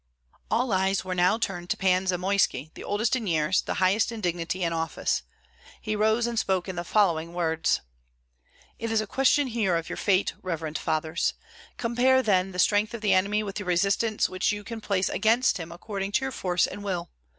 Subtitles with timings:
[0.49, 4.19] All eyes were now turned to Pan Zamoyski, the oldest in years, the highest in
[4.19, 5.21] dignity and office.
[5.79, 7.81] He rose and spoke in the following words:
[8.79, 11.35] "It is a question here of your fate, reverend fathers.
[11.77, 15.59] Compare then the strength of the enemy with the resistance which you can place against
[15.59, 17.11] him according to your force and will.